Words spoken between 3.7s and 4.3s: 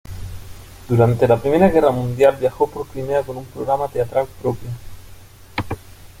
teatral